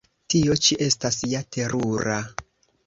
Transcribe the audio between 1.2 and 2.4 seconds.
ja terura!